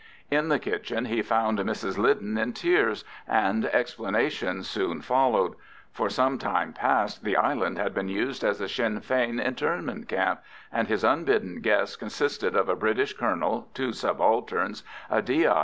[0.31, 5.53] In the kitchen he found Mrs Lyden in tears, and explanations soon followed.
[5.91, 10.41] For some time past the island had been used as a Sinn Fein internment camp,
[10.71, 15.59] and his unbidden guests consisted of a British colonel, two subalterns, a D.I.